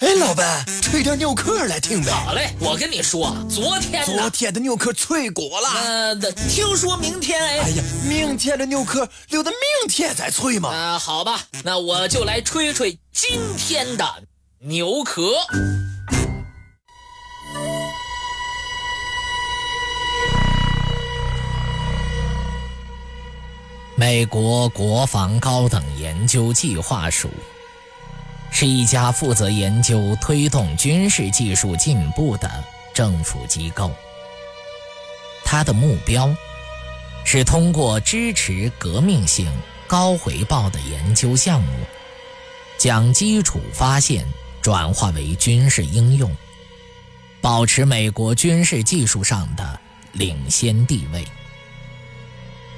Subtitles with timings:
[0.00, 2.10] 哎，老板，吹点牛壳来听呗。
[2.10, 5.68] 好嘞，我跟你说，昨天昨天的牛壳脆果了。
[5.70, 6.14] 呃，
[6.50, 7.60] 听说明天哎。
[7.60, 10.68] 哎呀，明天的牛壳留到明天再吹嘛。
[10.68, 14.04] 啊，好吧，那我就来吹吹今天的
[14.58, 15.32] 牛壳。
[23.96, 27.30] 美国国防高等研究计划署。
[28.50, 32.50] 是一家负责研究推动军事技术进步的
[32.94, 33.90] 政府机构。
[35.44, 36.34] 它的目标
[37.24, 39.46] 是通过支持革命性、
[39.86, 41.72] 高回报的研究项目，
[42.78, 44.26] 将基础发现
[44.62, 46.34] 转化为军事应用，
[47.40, 49.78] 保持美国军事技术上的
[50.12, 51.24] 领先地位。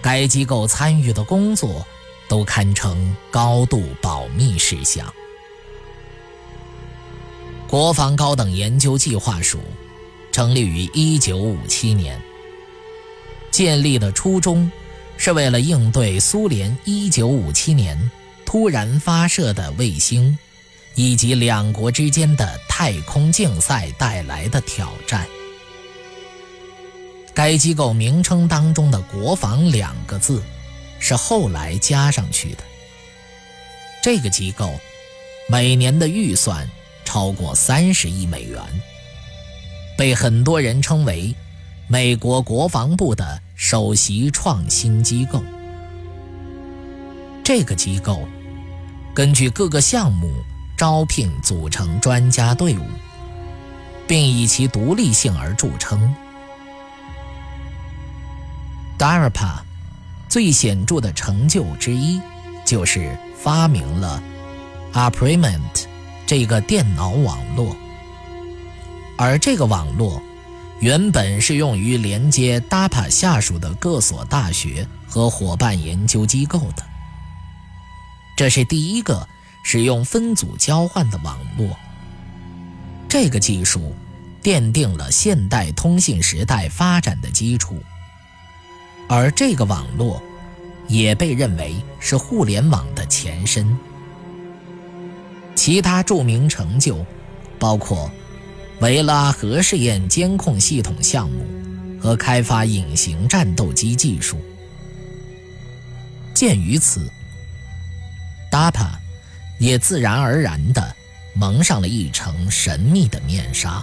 [0.00, 1.86] 该机构参与的工作
[2.28, 5.12] 都堪称高度保密事项。
[7.74, 9.58] 国防高等研究计划署
[10.30, 12.22] 成立于1957年，
[13.50, 14.70] 建立的初衷
[15.16, 18.10] 是为了应对苏联1957年
[18.46, 20.38] 突然发射的卫星，
[20.94, 25.26] 以及两国之间的太空竞赛带来的挑战。
[27.34, 30.40] 该机构名称当中的“国防”两个字
[31.00, 32.62] 是后来加上去的。
[34.00, 34.72] 这个机构
[35.48, 36.70] 每年的预算。
[37.04, 38.60] 超过三十亿美元，
[39.96, 41.34] 被很多人称为
[41.86, 45.42] 美国国防部的首席创新机构。
[47.44, 48.26] 这个机构
[49.14, 50.30] 根据各个项目
[50.76, 52.82] 招聘组成专家队伍，
[54.08, 56.14] 并以其独立性而著称。
[58.98, 59.58] DARPA
[60.28, 62.20] 最显著的成就之一，
[62.64, 64.22] 就是发明了
[64.94, 65.93] Apprement。
[66.26, 67.76] 这个电脑网络，
[69.16, 70.22] 而这个网络
[70.80, 76.82] 原本是用于连接 DAPA 下属的各所大学和伙伴研究机构的。
[78.36, 79.28] 这是第一个
[79.62, 81.76] 使用分组交换的网络。
[83.08, 83.94] 这个技术
[84.42, 87.80] 奠定了现代通信时代发展的基础，
[89.08, 90.20] 而这个网络
[90.88, 93.76] 也被认为是互联网的前身。
[95.54, 97.04] 其他著名成就
[97.58, 98.10] 包括
[98.80, 101.44] 维拉核试验监控系统项目
[102.00, 104.36] 和开发隐形战斗机技术。
[106.34, 107.08] 鉴于此
[108.50, 108.88] ，DAPA
[109.58, 110.94] 也自然而然地
[111.34, 113.82] 蒙上了一层神秘的面纱，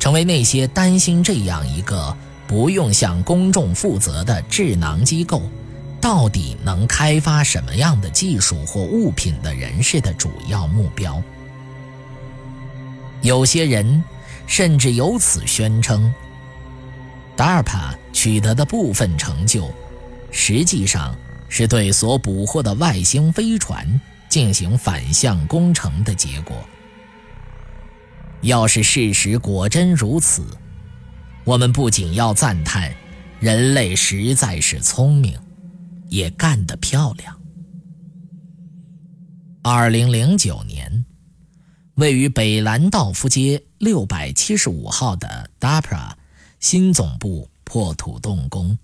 [0.00, 2.16] 成为那些担心这样一个
[2.46, 5.42] 不用向公众负责的智囊机构。
[6.08, 11.22] 到底能开发什么样的技术或物品的人士的主要目标？
[13.20, 14.02] 有些人
[14.46, 16.10] 甚至由此宣称
[17.36, 19.70] ，DARPA 取得的部分成就，
[20.30, 21.14] 实际上
[21.50, 26.56] 是对所捕获的外星飞船进行反向工程的结果。
[28.40, 30.42] 要是事实果真如此，
[31.44, 32.90] 我们不仅要赞叹
[33.40, 35.38] 人类实在是聪明。
[36.08, 37.38] 也干得漂亮。
[39.62, 41.04] 二零零九年，
[41.94, 46.12] 位于北兰道夫街六百七十五号的 DAPRA
[46.60, 48.78] 新总部破土动工，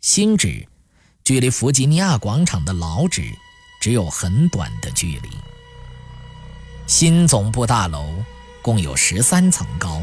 [0.00, 0.66] 新址
[1.24, 3.32] 距离弗吉尼亚广场的老址
[3.80, 5.28] 只有很短的距离。
[6.86, 8.14] 新总部大楼
[8.62, 10.02] 共有十三层高，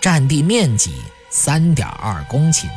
[0.00, 0.92] 占地面积
[1.30, 2.68] 三点二公顷。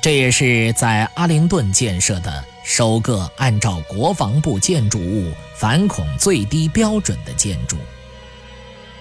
[0.00, 7.76] 这也是在阿灵顿建设的首个按照国防部建筑物反恐最低标准的建筑，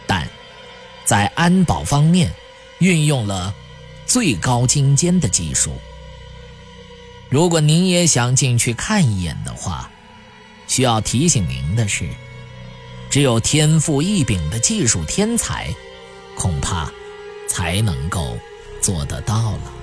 [0.08, 0.28] 但
[1.06, 2.34] 在安保方面
[2.80, 3.54] 运用了
[4.06, 5.72] 最高精尖的技术。
[7.30, 9.90] 如果您也想进去看一眼的话，
[10.68, 12.10] 需要提醒您的是，
[13.10, 15.70] 只有天赋异禀的技术天才，
[16.36, 16.92] 恐怕
[17.48, 18.38] 才能够
[18.82, 19.74] 做得到了。